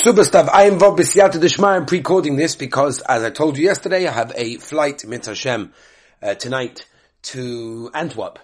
[0.00, 0.48] Ksuba stuff.
[0.50, 1.76] I involved B'siyata Dishma.
[1.76, 5.74] I'm pre-coding this because, as I told you yesterday, I have a flight, Mit Hashem,
[6.22, 6.86] uh, tonight
[7.24, 8.38] to Antwerp.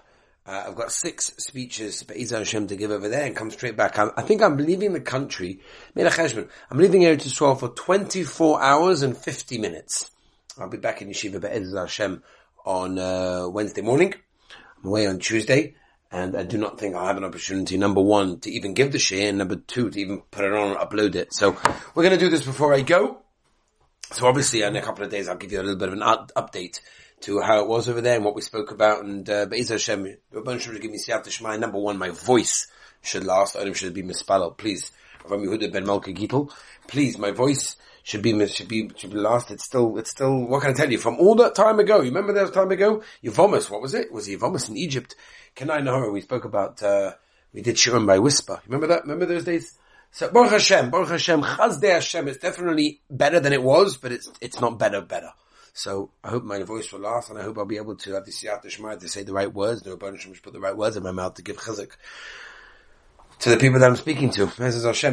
[0.45, 3.97] Uh, I've got six speeches, Be'ezah Hashem, to give over there and come straight back.
[3.97, 5.61] I, I think I'm leaving the country,
[5.95, 10.11] I'm leaving Eretz Yisrael for 24 hours and 50 minutes.
[10.59, 12.21] I'll be back in Yeshiva Be'ezah Hashem
[12.67, 14.13] on uh, Wednesday morning.
[14.83, 15.73] I'm away on Tuesday
[16.11, 18.99] and I do not think I'll have an opportunity, number one, to even give the
[18.99, 21.33] share, and number two, to even put it on and upload it.
[21.33, 21.51] So
[21.95, 23.19] we're going to do this before I go.
[24.11, 26.27] So obviously in a couple of days I'll give you a little bit of an
[26.37, 26.79] update
[27.21, 29.03] to how it was over there and what we spoke about.
[29.03, 31.59] And uh, Be'ez Hashem, Rabban should give me Siyat.
[31.59, 32.67] Number one, my voice
[33.01, 33.57] should last.
[33.57, 34.57] Item should be mispalled.
[34.57, 34.91] Please,
[35.27, 36.51] Rabbi Yehuda ben Malka Gittel.
[36.87, 37.75] Please, my voice
[38.07, 39.51] should be should be should be last.
[39.51, 41.97] It's still it's still what can I tell you from all that time ago?
[41.97, 43.03] You remember that time ago?
[43.21, 44.13] Yevomis, what was it?
[44.13, 45.13] Was Yevomis in Egypt?
[45.55, 46.09] Can I know?
[46.11, 47.15] We spoke about uh,
[47.51, 48.61] we did Shurim by whisper.
[48.65, 49.01] Remember that?
[49.01, 49.77] Remember those days?
[50.11, 52.29] So Baruch Hashem, Baruch Hashem, Chazdei Hashem.
[52.29, 55.33] It's definitely better than it was, but it's it's not better better.
[55.73, 58.23] So I hope my voice will last, and I hope I'll be able to have
[58.23, 58.61] the siyat
[59.01, 59.85] to say the right words.
[59.85, 61.91] No bunch of put the right words in my mouth to give chizuk
[63.39, 64.47] to the people that I'm speaking to.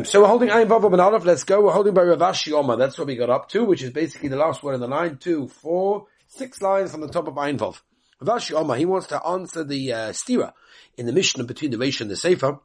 [0.05, 1.25] So we're holding Ayin Vav and Aleph.
[1.25, 1.61] Let's go.
[1.63, 2.77] We're holding by Rav Ashi Oma.
[2.77, 5.19] That's what we got up to, which is basically the last word in the line.
[5.19, 7.83] Two, four, six lines from the top of Ayin Vav.
[8.21, 10.53] Rav Ashi Oma, he wants to answer the uh, stira
[10.97, 12.59] in the Mishnah between the Reish and the Sefer.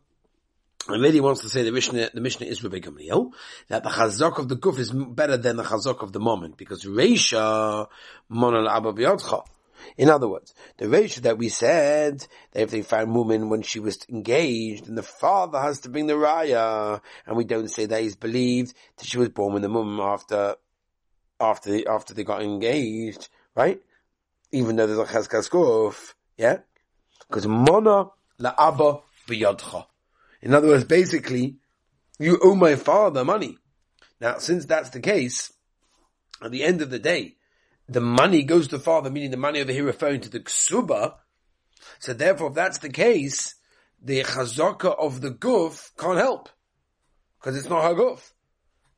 [0.87, 3.33] And really wants to say the Mishnah, the Mishnah is Rabbi Gamliel,
[3.67, 6.85] that the chazok of the guf is better than the chazok of the moment, because
[6.85, 7.87] Reisha,
[8.31, 8.93] monal abba
[9.97, 13.79] in other words, the ratio that we said that if they found woman when she
[13.79, 18.01] was engaged, and the father has to bring the raya, and we don't say that
[18.01, 20.55] he's believed that she was born with the mum after
[21.39, 23.81] after the, after they got engaged, right?
[24.51, 26.57] Even though there's a chazkas yeah,
[27.27, 28.05] because mona
[28.37, 29.85] la abba biyadcha.
[30.41, 31.57] In other words, basically,
[32.17, 33.57] you owe my father money.
[34.19, 35.51] Now, since that's the case,
[36.41, 37.35] at the end of the day,
[37.89, 41.15] the money goes to the father, meaning the money over here referring to the ksuba.
[41.99, 43.55] So therefore, if that's the case,
[44.01, 46.49] the chazaka of the guf can't help.
[47.39, 48.31] Because it's not her guf.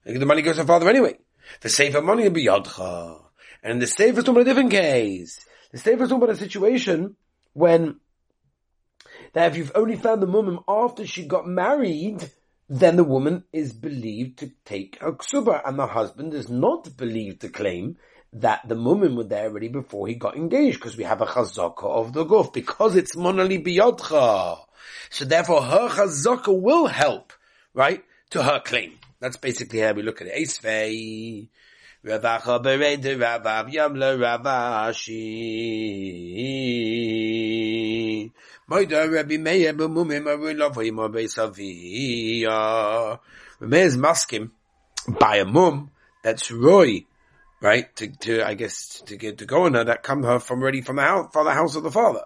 [0.06, 1.18] The money goes to father anyway.
[1.62, 3.22] The safer money will be yadcha.
[3.64, 5.40] And the safer is a different case.
[5.72, 7.16] The safer is about a situation
[7.54, 8.00] when
[9.34, 12.30] that if you've only found the woman after she got married,
[12.68, 17.42] then the woman is believed to take a ksuba, and the husband is not believed
[17.42, 17.98] to claim
[18.34, 21.84] that the mumin were there already before he got engaged, because we have a chazaka
[21.84, 24.60] of the guf, because it's monali biyodcha.
[25.10, 27.34] So therefore her chazaka will help,
[27.74, 28.94] right, to her claim.
[29.20, 30.36] That's basically how we look at it.
[30.36, 31.50] Esvei.
[32.04, 35.22] Ravacha bered ravav yamla ravashi.
[38.68, 39.74] Moida Rabbi Meir
[43.96, 44.52] maskim
[45.20, 45.92] by a mum
[46.24, 47.06] that's roy
[47.62, 47.96] right?
[47.98, 50.82] To, to I guess to get to go on her that come her from ready
[50.82, 52.26] from the house from the house of the father.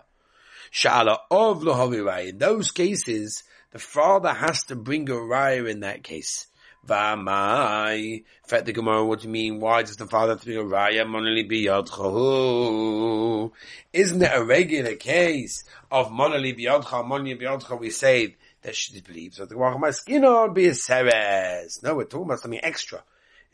[0.72, 2.30] Shala of lahavirai.
[2.30, 6.48] In those cases, the father has to bring a raya in that case.
[6.88, 8.24] Vamai.
[8.46, 9.60] Fet the Gemara, what do you mean?
[9.60, 11.06] Why does the father have to bring a raya?
[11.06, 13.52] Monali biyadchahu.
[13.94, 17.80] Isn't it a regular case of monali biyadcha, monali biyadcha?
[17.80, 21.82] We say that she believes that the Gemara skin on be a seres.
[21.82, 23.04] No, we're talking about something extra.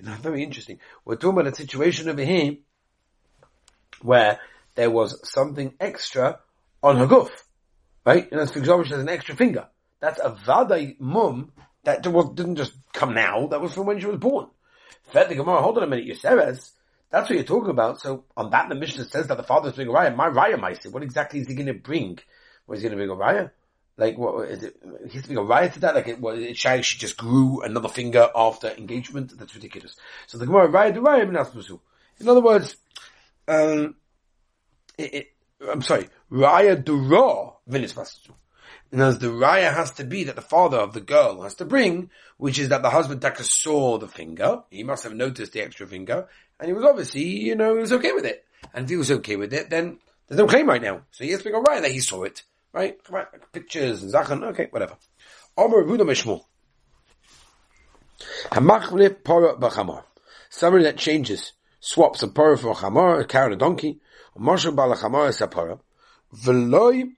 [0.08, 0.80] It's very interesting.
[1.06, 2.58] We're talking about a situation over here
[4.02, 4.40] where
[4.76, 6.40] there was something extra
[6.82, 7.46] on her goof,
[8.06, 8.32] right?
[8.32, 9.68] And as for example, she has an extra finger.
[10.00, 11.52] That's a vadai mum
[11.84, 13.48] that didn't just come now.
[13.48, 14.48] That was from when she was born.
[15.14, 16.72] The Gemara, hold on a minute, Yoseres.
[17.10, 18.00] That's what you're talking about.
[18.00, 20.16] So on that, the Mishnah says that the father's doing a raya.
[20.16, 22.20] My raya might What exactly is he going to bring?
[22.66, 23.52] What is he going to bring a raya?
[23.97, 24.75] Like, what is it?
[25.09, 25.96] He's being a riot to that.
[25.96, 29.38] Like, it, what, it, she just grew another finger after engagement.
[29.38, 29.96] That's ridiculous.
[30.28, 31.29] So the Gemara riot the riot
[32.19, 32.75] In other words,
[33.47, 33.96] um,
[34.97, 35.28] it, it,
[35.69, 38.29] I'm sorry, raya dura vinis
[38.91, 41.66] And as the raya has to be that the father of the girl has to
[41.66, 44.64] bring, which is that the husband Taka saw the finger.
[44.70, 46.28] He must have noticed the extra finger,
[46.59, 48.46] and he was obviously, you know, he was okay with it.
[48.73, 51.02] And if he was okay with it, then there's no claim right now.
[51.11, 52.44] So he has to be a raya that he saw it.
[52.73, 52.97] Right?
[53.52, 54.96] Pictures and Zachan, okay, whatever.
[55.58, 56.44] Omer Ruda Mishmul.
[58.52, 60.03] Hamachlif Pora B'chamar.
[60.50, 64.00] Somebody that changes, swaps a Pora for a Chamar, a cow and a donkey,
[64.38, 65.79] Moshe Balachamar is a Pora.
[66.34, 67.12] V'loi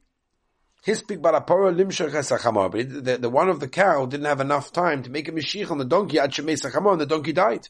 [0.85, 2.71] Hispik Balapora Limshach Chamar.
[2.71, 5.69] But the, the one of the cow didn't have enough time to make a Mishich
[5.69, 7.67] on the donkey, Ad Chamar, and the donkey died.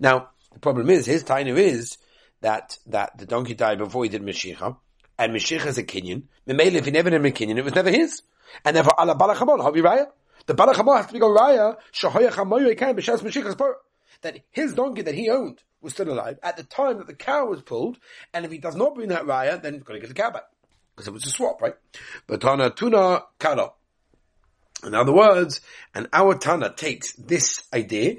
[0.00, 1.96] Now, the problem is, his tainu is
[2.40, 4.76] that, that the donkey died before he did Mashiach
[5.20, 6.22] and Mashiach is a Kenyan.
[6.48, 8.22] Memele, if he never did a Kenyan, it was never his.
[8.64, 10.06] And therefore, Allah Balachamon, Habi Raya.
[10.46, 13.74] The Balachama has to be a raya, Shahoya Chamoye can be Shas Mashiachas
[14.22, 17.46] That his donkey that he owned was still alive at the time that the cow
[17.46, 17.98] was pulled,
[18.34, 20.30] and if he does not bring that raya, then he's got to get the cow
[20.30, 20.44] back.
[20.96, 21.74] Because it was a swap, right?
[22.26, 23.72] But Tana Tuna Kala.
[24.84, 25.60] In other words,
[25.94, 28.16] and our Tana takes this idea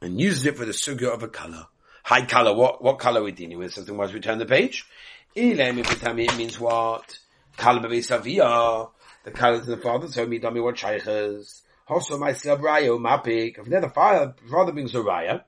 [0.00, 1.66] and uses it for the sugya of a color.
[2.02, 3.74] High color, what, what color are we dealing with?
[3.74, 4.86] Something once we turn the page.
[5.34, 7.18] It means what?
[7.56, 8.90] Color Savia.
[9.24, 11.62] The color to the father, so me dummy what shaykhs.
[11.86, 13.58] Also my rayo mapik.
[13.58, 15.42] If the father, father brings a raya,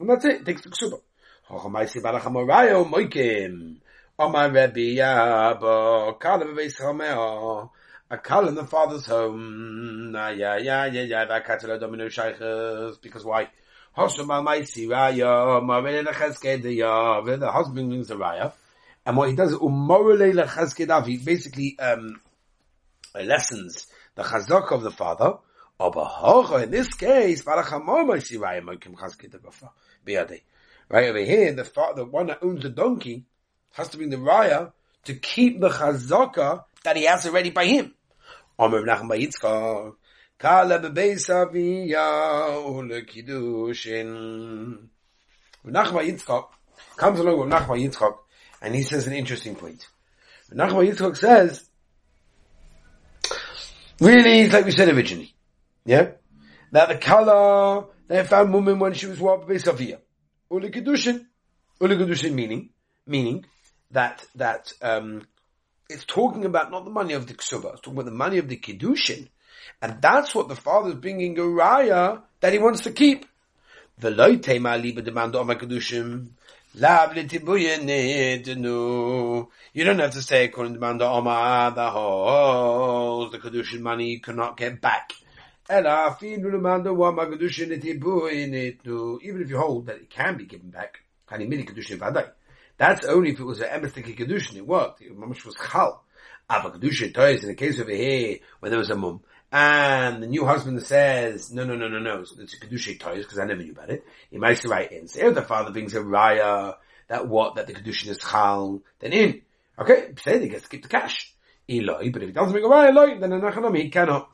[0.00, 1.00] and that's it, takes the ksuba.
[1.48, 3.76] Also my rayo moikim.
[4.18, 7.70] Omar Rebbe Yabo, Bebeis Homeo,
[8.10, 10.12] a Kala in the father's home.
[10.14, 13.48] Yeah, yeah, yeah, yeah, that Katala Domino Shaykhs, because why?
[13.96, 18.52] Hosham Al Maisi Raya, Marele Lecheskedaya, the husband brings a Raya,
[19.04, 22.20] and what he does is Umorele Lecheskedav, basically, um,
[23.14, 25.34] lessons the chazak of the father,
[25.80, 27.64] in this case, right
[31.08, 33.24] over here, the father, the one that owns the donkey,
[33.72, 34.72] has to bring the raya
[35.04, 37.94] to keep the chazaka that he has already by him.
[38.58, 39.94] Omer Nachman Yitzchak,
[46.96, 48.16] comes along with Nachman Yitzchak,
[48.62, 49.86] and he says an interesting point.
[50.50, 51.68] Nachman Yitzchak says,
[54.00, 55.34] really, it's like we said originally,
[55.84, 56.12] yeah,
[56.70, 59.46] that the color they found woman when she was what?
[59.46, 59.98] Bebeisavia
[60.50, 61.26] ule kiddushin,
[61.80, 62.70] ule kiddushin meaning
[63.06, 63.44] meaning
[63.90, 65.26] that that um,
[65.88, 68.48] it's talking about not the money of the ksuba, it's talking about the money of
[68.48, 69.28] the kiddushin,
[69.80, 73.26] and that's what the father is bringing raya that he wants to keep.
[76.74, 77.18] You don't
[79.98, 84.80] have to say according to Manda Omar the whole the kedushin money you cannot get
[84.80, 85.12] back.
[85.68, 86.22] Even if
[89.50, 91.02] you hold that it can be given back,
[92.78, 94.56] that's only if it was an emethic kedushin.
[94.56, 95.02] It worked.
[95.02, 96.02] It was chal.
[96.50, 99.20] Ava kedushin toys in the case over here where there was a mum.
[99.54, 103.38] And the new husband says, no, no, no, no, no, it's a kedushin toys because
[103.38, 104.02] I never knew about it.
[104.30, 105.08] He might say right in.
[105.08, 106.76] Say if the father brings a raya
[107.08, 109.42] that what, that the kedushin is chal, then in.
[109.78, 111.34] Okay, say he gets to keep the cash.
[111.68, 114.30] Eloi, but if he doesn't bring a raya, Eloi, then an he cannot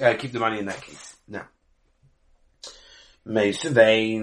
[0.00, 1.16] uh, keep the money in that case.
[1.28, 1.48] Now.
[3.26, 4.22] Mesuvein.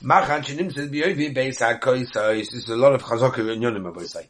[0.00, 0.90] Machan shenim says.
[0.90, 4.26] This is a lot of chazaka in yonim, I would say.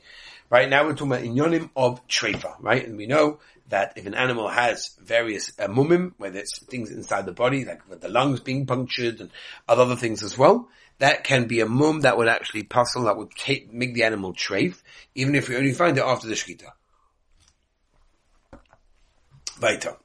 [0.50, 2.86] Right now we're talking about inyonim of treifa, right?
[2.86, 7.26] And we know that if an animal has various uh, mumim, whether it's things inside
[7.26, 9.30] the body, like with the lungs being punctured and
[9.68, 10.68] other things as well,
[10.98, 14.32] that can be a mum that would actually puzzle, that would take, make the animal
[14.32, 14.82] treif,
[15.14, 16.70] even if we only find it after the shkita.
[19.60, 19.96] Weiter.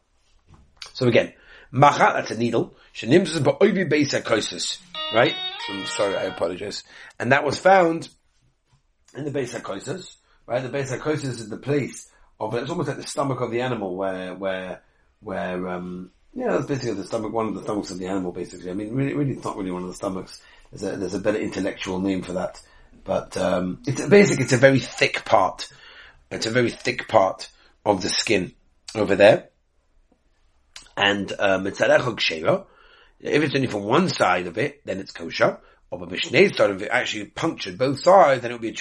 [0.93, 1.33] So again,
[1.71, 2.75] macha, that's a needle.
[2.93, 4.79] Shenimzus ba'oivi beis hakoisis,
[5.13, 5.35] right?
[5.69, 6.83] I'm sorry, I apologize.
[7.19, 8.09] And that was found
[9.15, 10.61] in the beis hakoisis, right?
[10.61, 12.09] The beis hakoisis is the place
[12.39, 14.81] of, it's almost like the stomach of the animal where, where,
[15.21, 18.69] where, um, yeah, it's basically the stomach, one of the stomachs of the animal, basically.
[18.69, 20.41] I mean, really, really, it's not really one of the stomachs.
[20.71, 22.61] There's a, there's a better intellectual name for that.
[23.03, 25.69] But, um, it's basically, it's a very thick part.
[26.31, 27.49] It's a very thick part
[27.85, 28.53] of the skin
[28.95, 29.49] over there.
[30.97, 31.87] And, um, it's a
[33.23, 35.59] if it's only from one side of it, then it's kosher.
[35.89, 38.73] Or the mishneh side of it actually punctured both sides, then it would be a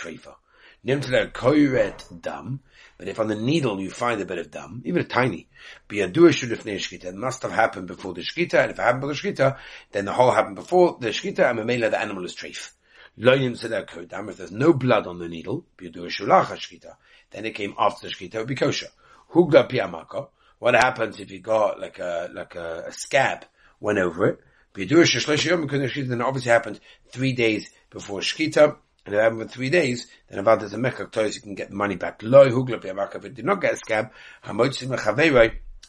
[0.86, 2.60] Nimtler koiret dam.
[2.98, 5.48] But if on the needle you find a bit of dam, even a tiny,
[5.88, 9.00] be a duashudifnei shkita, it must have happened before the shkita, and if it happened
[9.02, 9.58] before the shkita,
[9.92, 12.72] then the whole happened before the shkita, and memela the animal is treif.
[13.18, 16.94] Loyim sedar kodam, if there's no blood on the needle, be a duashulacha shkita,
[17.30, 18.88] then it came after the shkita, it would be kosher.
[19.32, 23.44] Hugda piamako, what happens if you got like a, like a, a scab
[23.80, 24.40] went over it.
[24.74, 30.60] Then obviously happened three days before Shkita, and it happened for three days, then about
[30.60, 32.22] there's a the Mekak you can get the money back.
[32.22, 34.12] Loi hugla if it did not get a scab,
[34.44, 34.90] hamotzim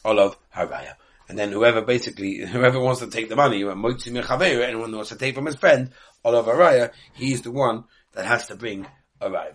[0.04, 0.94] olav haraya.
[1.28, 5.34] And then whoever basically, whoever wants to take the money, anyone who wants to take
[5.34, 5.90] from his friend,
[6.24, 8.86] olav haraya, he's the one that has to bring
[9.20, 9.54] a raya.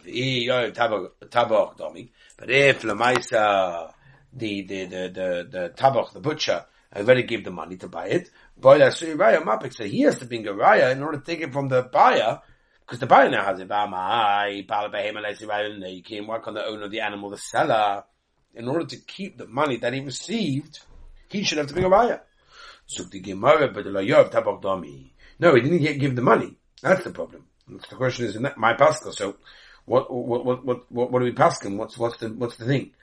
[2.38, 3.94] But if Lamaisa,
[4.32, 8.30] the, the, the, the, the tabach, the butcher, already gave the money to buy it.
[8.62, 12.42] Said he has to bring a Raya in order to take it from the buyer,
[12.90, 13.70] because the buyer now has it.
[16.28, 18.04] Work on the owner of the animal, the seller.
[18.56, 20.80] In order to keep the money that he received,
[21.28, 22.24] he should have to bring a buyer.
[22.98, 23.06] No,
[25.54, 26.58] he didn't yet give the money.
[26.82, 27.46] That's the problem.
[27.68, 29.12] The question is in that, my Pascal.
[29.12, 29.36] So
[29.86, 31.78] what, what, what, what, what, are we pasking?
[31.78, 32.94] What's, what's the, what's the thing?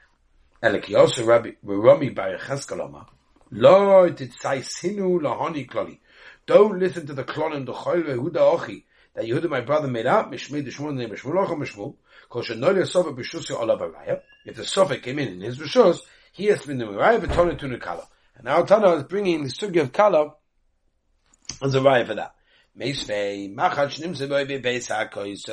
[0.65, 3.07] Elikiyosu Rabbi Rami Bar Cheskalama.
[3.53, 6.01] Lo sinu lahani klali.
[6.47, 8.83] Don't listen to the klonim the choyle huda ochi
[9.17, 10.31] that Yehuda my brother made up.
[10.31, 11.97] Mishmei the Shmuel name Mishmul Ocha Mishmul.
[12.29, 14.21] Kol shenoyle sofa b'shus ala baraya.
[14.45, 16.01] If the sofa came in in his rishus,
[16.33, 18.07] he has been the maraya v'tonu tunu kala.
[18.37, 20.35] And now Tana is bringing the sugi of kala
[21.63, 22.35] as a raya for that.
[22.79, 25.47] Meisvei machach nimse boy bebeis hakois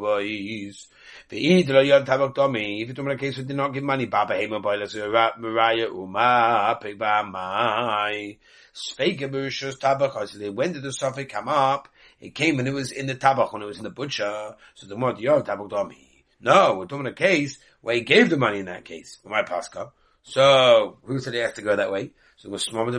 [0.00, 0.88] boys.
[1.30, 2.80] Ve'id lo yod tabak domi.
[2.80, 6.78] If it's a case who did not give money, Baba Hema boy let's Mariah Uma
[6.80, 8.38] pig ba mai.
[8.74, 10.54] Sveike bushus tabak.
[10.54, 11.88] When did the suffix come up?
[12.20, 14.54] It came when it was in the tabak when it was in the butcher.
[14.74, 16.24] So the more yod tabak domi.
[16.40, 19.18] No, we're talking a case where he gave the money in that case.
[19.24, 19.92] My pascha.
[20.22, 22.12] So who said he has to go that way?
[22.36, 22.94] So as long as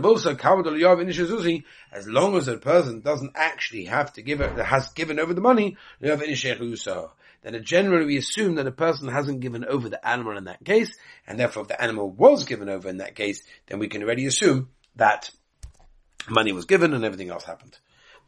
[2.46, 8.06] the person doesn't actually have to give it, has given over the money, then generally
[8.06, 11.64] we assume that a person hasn't given over the animal in that case, and therefore
[11.64, 15.32] if the animal was given over in that case, then we can already assume that
[16.30, 17.80] money was given and everything else happened.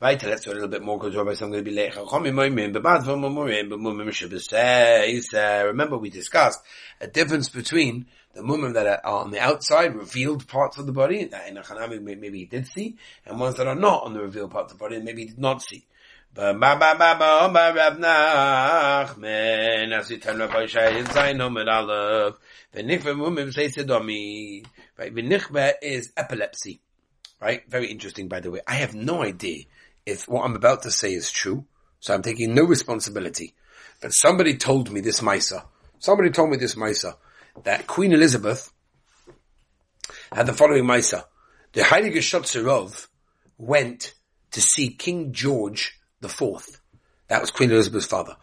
[0.03, 1.95] Right, let's do a little bit more because otherwise I'm going to be late.
[5.65, 6.59] Remember we discussed
[6.99, 11.23] a difference between the mumim that are on the outside, revealed parts of the body,
[11.23, 14.51] that in Achanami maybe he did see, and ones that are not on the revealed
[14.51, 15.87] parts of the body, maybe he did not see.
[16.33, 17.47] But ba ba Rabbi
[23.13, 24.65] mumim say sedomi,
[24.97, 26.81] right, v'nichve is epilepsy,
[27.39, 27.63] right?
[27.69, 28.59] Very interesting by the way.
[28.67, 29.63] I have no idea
[30.05, 31.65] if what I'm about to say is true,
[31.99, 33.55] so I'm taking no responsibility.
[34.01, 35.65] But somebody told me this Misa.
[35.99, 37.15] Somebody told me this Misa
[37.63, 38.71] that Queen Elizabeth
[40.31, 41.23] had the following Misa.
[41.73, 43.07] The Heilige Shotzerov
[43.57, 44.13] went
[44.51, 46.81] to see King George the Fourth.
[47.27, 48.35] That was Queen Elizabeth's father.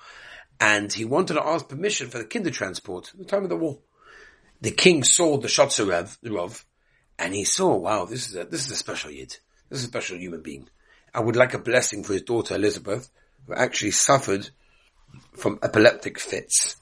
[0.59, 3.57] And he wanted to ask permission for the kinder transport at the time of the
[3.57, 3.79] war.
[4.61, 6.65] The king saw the Shotzerov,
[7.19, 9.37] and he saw, wow, this is a, this is a special yid.
[9.71, 10.69] This is a special human being.
[11.15, 13.11] I would like a blessing for his daughter Elizabeth,
[13.47, 14.51] who actually suffered
[15.35, 16.77] from epileptic fits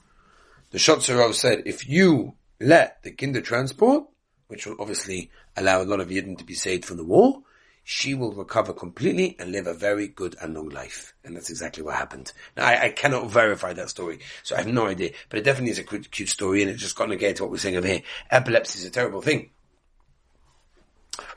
[0.71, 4.05] the Shotzerov said, if you let the kinder transport,
[4.49, 7.43] which will obviously allow a lot of Yidden to be saved from the war,
[7.85, 11.15] she will recover completely and live a very good and long life.
[11.25, 12.33] And that's exactly what happened.
[12.55, 15.13] Now, I, I cannot verify that story, so I have no idea.
[15.31, 17.51] But it definitely is a cute, cute story, and it's just got get to what
[17.51, 18.03] we're saying over here.
[18.31, 19.49] Epilepsy is a terrible thing.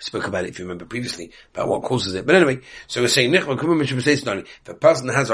[0.01, 2.25] Spoke about it if you remember previously about what causes it.
[2.25, 5.29] But anyway, so we're saying if a person has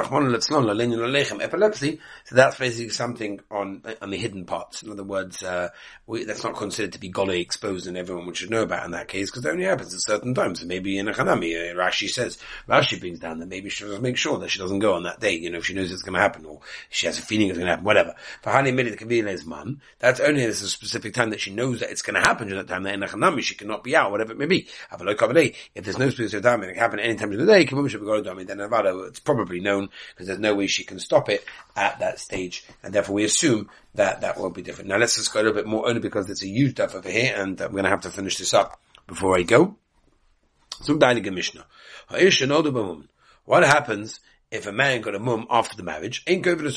[1.41, 4.83] epilepsy, so that's basically something on on the hidden parts.
[4.83, 5.69] In other words, uh,
[6.05, 9.07] we, that's not considered to be golly exposed and everyone should know about in that
[9.07, 10.63] case because it only happens at certain times.
[10.65, 14.17] Maybe in a chanami, uh, Rashi says, Rashi brings down that maybe she doesn't make
[14.17, 16.15] sure that she doesn't go on that day, you know, if she knows it's going
[16.15, 16.59] to happen or
[16.89, 18.15] she has a feeling it's going to happen, whatever.
[18.41, 21.89] For Hani Midi the man, that's only at a specific time that she knows that
[21.91, 24.11] it's going to happen during that time that in a chanami she cannot be out,
[24.11, 24.35] whatever
[24.99, 25.55] maybe.
[25.75, 28.59] If there's no specific time and it can happen any time of the day, then
[29.07, 31.43] it's probably known because there's no way she can stop it
[31.75, 34.89] at that stage, and therefore we assume that that won't be different.
[34.89, 37.09] Now let's just go a little bit more only because it's a huge stuff over
[37.09, 39.77] here, and I'm going to have to finish this up before I go.
[43.45, 44.19] What happens
[44.51, 46.23] if a man got a mum after the marriage?
[46.27, 46.69] Ain't go to the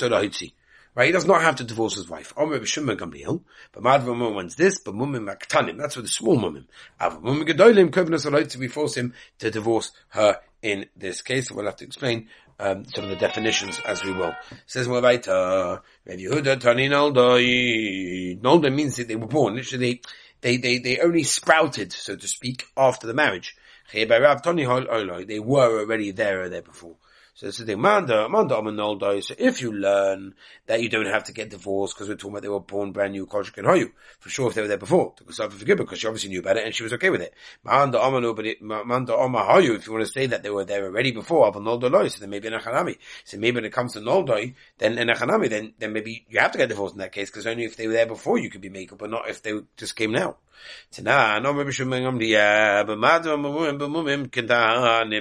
[0.95, 1.07] Right?
[1.07, 2.33] He does not have to divorce his wife.
[2.37, 3.43] Omer b'shimon gamliel.
[3.73, 5.79] But madva mum wants this, but mumim aktanim.
[5.79, 6.67] That's for the small mumim.
[7.01, 11.51] Av mumim gedolim kovenas to be force him to divorce her in this case.
[11.53, 12.29] We'll have to explain
[12.59, 14.35] um, some of the definitions as we will.
[14.51, 15.81] It says weiter.
[16.07, 16.89] Rav Yehuda tani.
[16.89, 19.55] Nolda means that they were born.
[19.55, 20.03] Literally,
[20.41, 23.57] they, they, they only sprouted, so to speak, after the marriage.
[23.93, 26.97] They were already there or there before.
[27.35, 29.23] So this is the thing, Manda, Manda Amanoldo.
[29.23, 30.35] So if you learn
[30.67, 33.13] that you don't have to get divorced because we're talking about they were born brand
[33.13, 35.99] new Koshik and Hoyu, for sure if they were there before, to Kosafa forgive because
[35.99, 37.33] she obviously knew about it and she was okay with it.
[37.65, 38.45] Manda Amanu, but
[38.87, 42.21] Manda if you want to say that they were there already before, Amanoldo Loy, so
[42.21, 42.99] then maybe in Achanami.
[43.25, 46.53] So maybe when it comes to Noldoi, then in Achanami, then, then maybe you have
[46.53, 48.61] to get divorced in that case because only if they were there before you could
[48.61, 50.37] be makeup, but not if they just came now.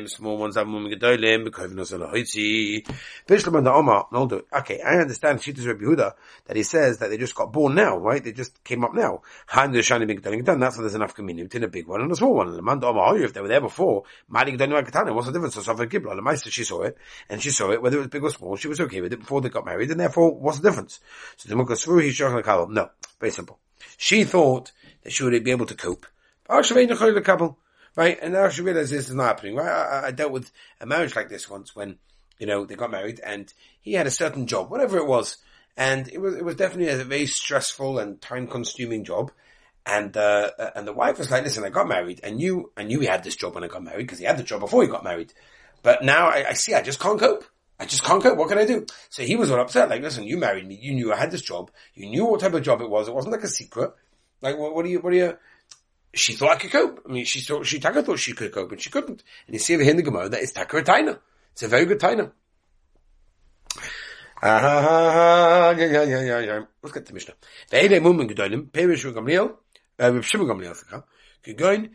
[0.07, 1.73] Small ones because
[4.53, 6.13] Okay, I understand Shittas Rabbi Yehuda
[6.45, 8.23] that he says that they just got born now, right?
[8.23, 9.21] They just came up now.
[9.53, 12.59] That's why there's enough community in a big one and a small one.
[12.83, 14.03] Omar, if they were there before.
[14.29, 15.55] What's the difference?
[15.55, 16.97] So the Meister, she saw it
[17.29, 18.55] and she saw it whether it was big or small.
[18.55, 20.99] She was okay with it before they got married, and therefore, what's the difference?
[21.37, 22.89] So the Mukasru he No,
[23.19, 23.59] very simple.
[23.97, 24.71] She thought
[25.03, 26.05] that she would be able to cope.
[27.95, 28.17] Right?
[28.21, 29.55] And now she realizes this is not happening.
[29.55, 29.69] Right?
[29.69, 31.97] I, I, dealt with a marriage like this once when,
[32.37, 35.37] you know, they got married and he had a certain job, whatever it was.
[35.79, 39.31] and it was it was definitely a very stressful and time consuming job.
[39.85, 42.19] And uh, and the wife was like, "Listen, I got married.
[42.23, 44.37] I knew I knew he had this job when I got married because he had
[44.37, 45.33] the job before he got married.
[45.81, 47.45] But now I, I see I just can't cope.
[47.79, 48.37] I just can't cope.
[48.37, 49.89] What can I do?" So he was all upset.
[49.89, 50.77] Like, "Listen, you married me.
[50.79, 51.71] You knew I had this job.
[51.95, 53.07] You knew what type of job it was.
[53.07, 53.93] It wasn't like a secret.
[54.41, 54.99] Like, what, what do you?
[54.99, 55.37] What are you?"
[56.13, 57.03] She thought I could cope.
[57.07, 59.23] I mean, she thought she Taka thought she could cope, but she couldn't.
[59.45, 61.19] And you see over here in the Gemara that it's Taka Taina.
[61.51, 62.31] It's a very good Taina.
[64.41, 66.61] Ah, yeah, yeah, yeah, yeah, yeah.
[66.81, 67.33] Let's get the Mishnah.
[71.45, 71.89] Gedolim,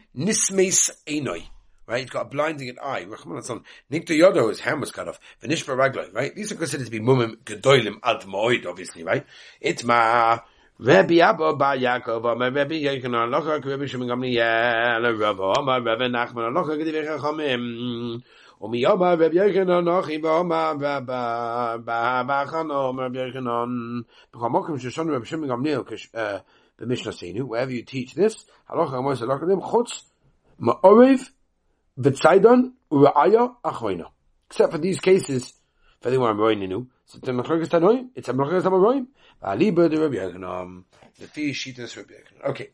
[1.07, 1.43] einoi.
[1.87, 3.05] Right, he's got a blinding eye.
[3.05, 5.21] Nikta Yodo, his hand was cut off.
[5.43, 6.35] Ragloi, right?
[6.35, 9.27] These are considered to be mumim gedolim ad moed, obviously, right?
[9.63, 10.43] Itma
[10.77, 12.75] Rabbi Abba Bar Yaakov, Rabbi Rabbi
[13.87, 18.21] Shimon Gamliel, Rabbi Rabbi Nachman, Chachamim,
[18.61, 18.79] Rabbi
[19.85, 21.85] Nochi, Rabbi
[25.13, 26.41] Rabbi Shimon Gamliel, uh,
[26.77, 27.13] the Mishnah
[27.45, 29.01] wherever you teach this, Halacha,
[29.63, 30.03] Chutz,
[30.61, 31.31] Ma'oriv,
[32.91, 33.55] U'Ra'aya,
[34.51, 35.53] Except for these cases,
[36.01, 39.07] for the one I'm writing so the Machlokas Tanoim, it's a Machlokas Tamaroim,
[39.43, 40.85] Aliba the Rabbi Yochanan,
[41.19, 42.51] the Fish Shitas Rabbi Yochanan.
[42.51, 42.71] Okay.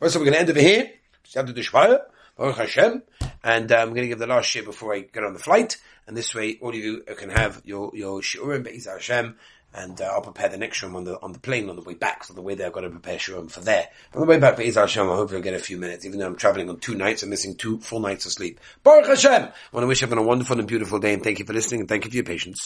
[0.00, 0.90] Well, so we're going to end over here.
[1.32, 2.00] The Shvaya.
[2.36, 3.02] Baruch Hashem,
[3.42, 5.78] and uh, I'm going to give the last shit before I get on the flight,
[6.06, 9.36] and this way all of you can have your your shiurim be'ez Hashem,
[9.72, 11.94] and uh, I'll prepare the next room on the on the plane on the way
[11.94, 12.24] back.
[12.24, 13.88] So the way there, I've got to prepare shiurim for there.
[14.12, 16.26] On the way back, be'ez Hashem, I hope I'll get a few minutes, even though
[16.26, 18.60] I'm traveling on two nights, I'm missing two full nights of sleep.
[18.82, 19.44] Baruch Hashem.
[19.44, 21.80] I want to wish everyone a wonderful and beautiful day, and thank you for listening,
[21.80, 22.60] and thank you for your patience.